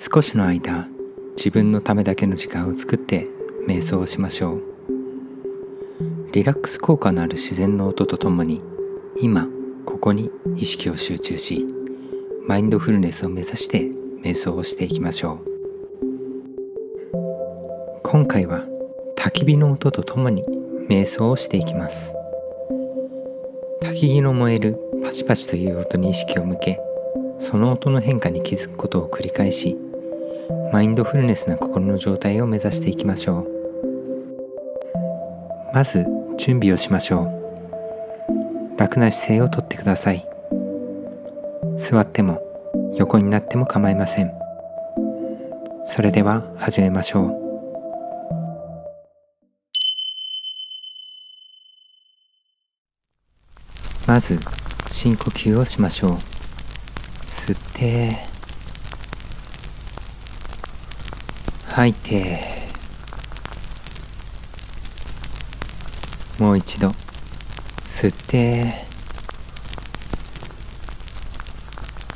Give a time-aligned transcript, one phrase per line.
[0.00, 0.86] 少しの間
[1.36, 3.24] 自分のためだけの時間を作って
[3.66, 4.62] 瞑想をしましょう。
[6.30, 8.62] リラックス効果のある自然の音とともに
[9.20, 9.48] 今
[9.84, 11.66] ここに意識を集中し
[12.46, 13.90] マインドフルネスを目指して
[14.22, 15.48] 瞑想をしていきましょう。
[18.04, 18.64] 今回は
[19.16, 20.44] 焚き火の音とともに
[20.88, 22.14] 瞑想をしていきます。
[23.82, 26.78] 焚き火の燃えるパチパチという音に意識を向け
[27.40, 29.76] その音の変化に気づくことを繰り返し
[30.72, 33.48] マインドフルネスな心の状態を目指していきましょう。
[35.74, 36.06] まず
[36.38, 38.78] 準備をしましょう。
[38.78, 40.24] 楽な姿勢をとってください。
[41.76, 42.40] 座っても
[42.96, 44.32] 横になっても構いません。
[45.86, 47.48] それでは始めましょう。
[54.06, 54.38] まず
[54.86, 56.10] 深呼吸をしましょう。
[57.26, 58.27] 吸って。
[61.78, 62.40] 吐いて。
[66.36, 66.92] もう一度。
[67.84, 68.84] 吸って。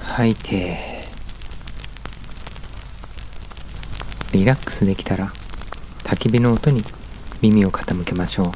[0.00, 0.78] 吐いて。
[4.30, 5.32] リラックスできたら
[6.04, 6.84] 焚き火の音に
[7.42, 8.52] 耳を傾けましょう。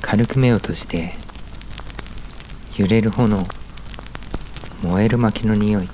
[0.00, 1.14] 軽く目を閉じて
[2.78, 3.46] 揺れる炎
[4.82, 5.88] 燃える薪の匂い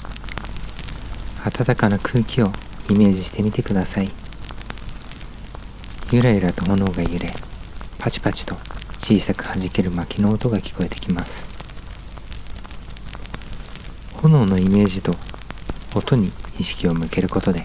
[1.45, 2.53] 暖かな空気を
[2.91, 4.11] イメージしてみてください。
[6.11, 7.31] ゆらゆらと炎が揺れ
[7.99, 8.57] パチパチと
[8.99, 11.49] 小さく弾ける薪の音が聞こえてきます。
[14.15, 15.15] 炎のイメージと
[15.95, 17.65] 音に意識を向けることで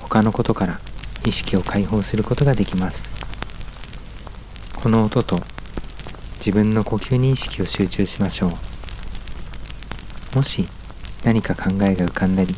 [0.00, 0.80] 他のことから
[1.24, 3.12] 意識を解放することができます。
[4.76, 5.40] この音と
[6.38, 10.36] 自分の呼吸に意識を集中しましょう。
[10.36, 10.68] もし
[11.24, 12.54] 何か考えが浮かんだり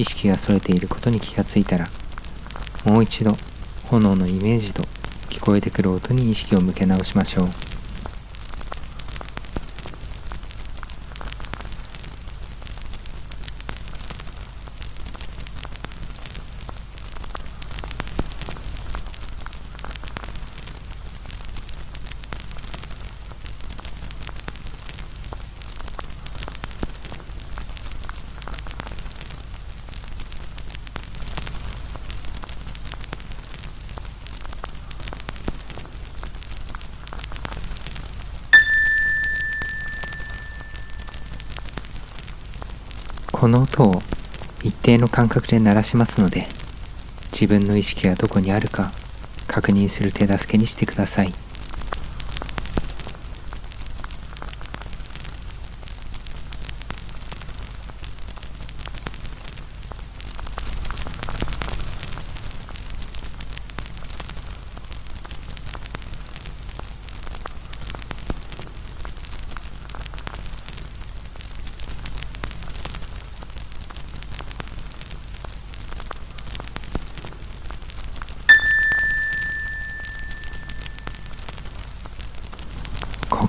[0.00, 1.88] 意識がそれていることに気がついたら
[2.84, 3.32] もう一度
[3.86, 4.82] 炎のイメージと
[5.28, 7.67] 聞こえてくる音に意識を向け直しましょう。
[43.38, 44.02] この音を
[44.64, 46.48] 一定の間隔で鳴らしますので
[47.30, 48.90] 自分の意識がどこにあるか
[49.46, 51.32] 確認する手助けにしてください。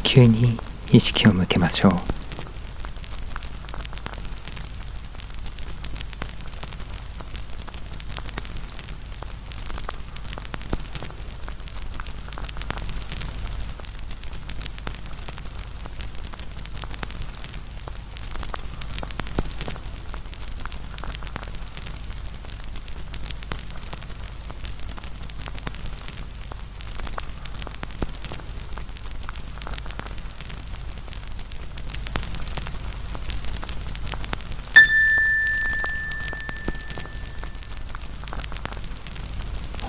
[0.10, 0.58] 球に
[0.92, 2.19] 意識を向けましょう。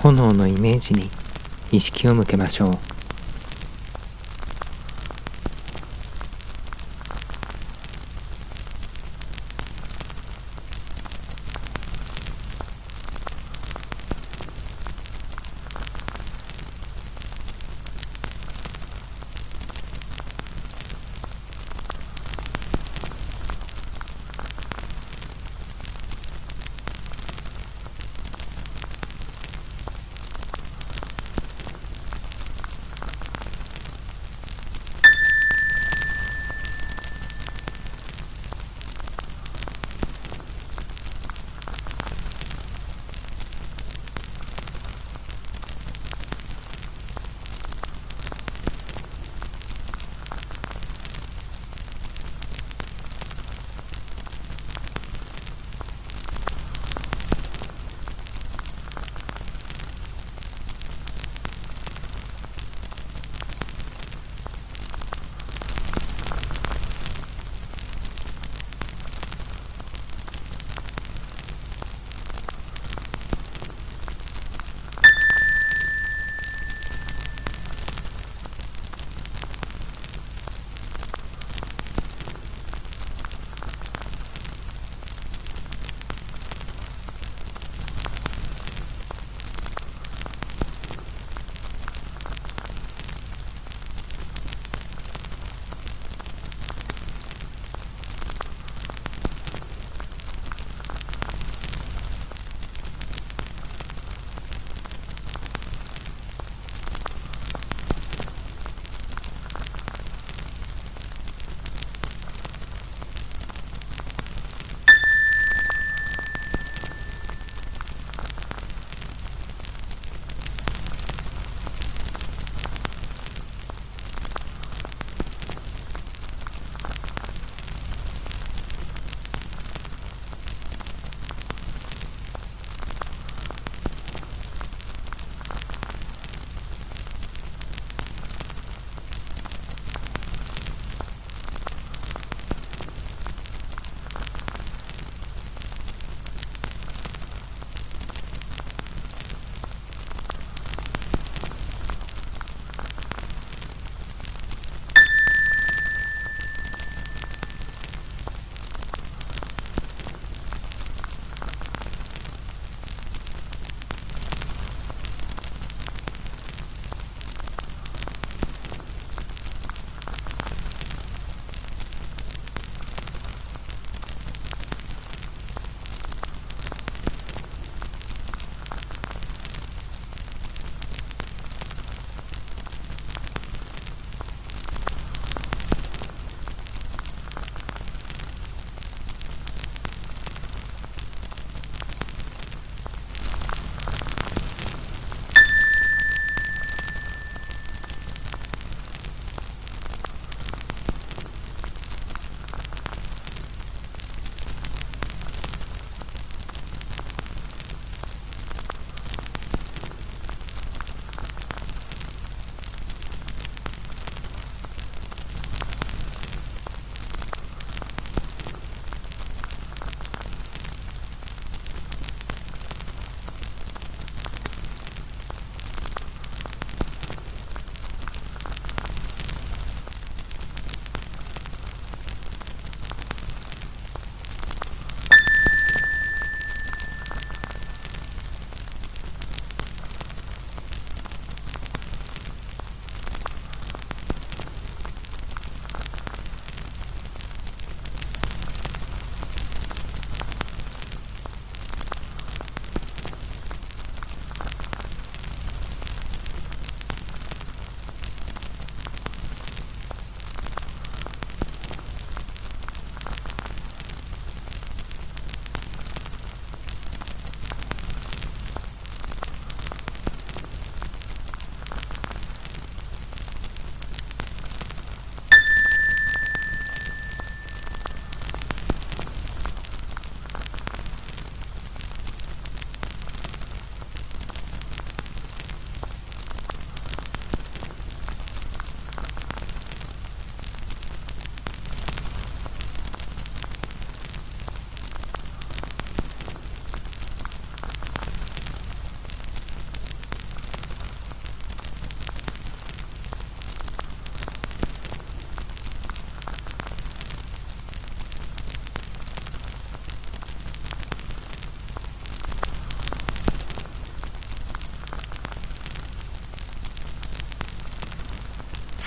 [0.03, 1.11] 炎のイメージに
[1.71, 2.90] 意識を向けましょう。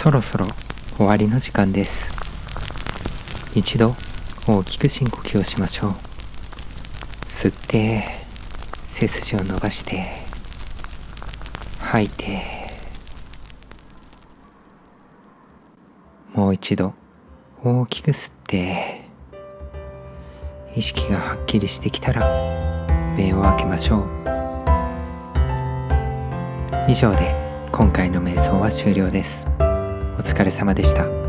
[0.05, 0.47] そろそろ
[0.99, 2.13] 終わりの時間です。
[3.55, 3.97] 一度
[4.47, 5.95] 大きく深呼吸をしましょう。
[7.25, 8.05] 吸って
[8.77, 10.05] 背筋を伸ばして
[11.79, 12.43] 吐いて
[16.35, 16.93] もう一度
[17.63, 19.09] 大きく吸って
[20.77, 22.21] 意識がはっきりしてきたら
[23.17, 24.09] 目を開けましょう。
[26.91, 27.33] 以上で
[27.73, 29.54] 今回の瞑想は終了です。
[30.25, 31.24] お疲れ様でした。